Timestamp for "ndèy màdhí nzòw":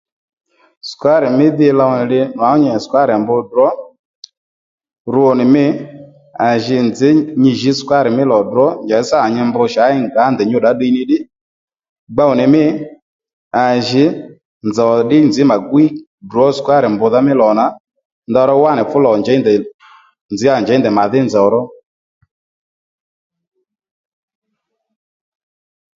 20.79-21.47